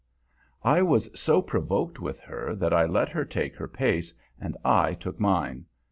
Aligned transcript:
I 0.63 0.81
was 0.81 1.11
so 1.13 1.43
provoked 1.43 1.99
with 1.99 2.21
her 2.21 2.55
that 2.55 2.73
I 2.73 2.87
let 2.87 3.09
her 3.09 3.23
take 3.23 3.55
her 3.57 3.67
pace 3.67 4.15
and 4.39 4.57
I 4.65 4.95
took 4.95 5.19
mine. 5.19 5.67